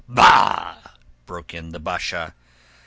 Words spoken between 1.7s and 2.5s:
the Basha.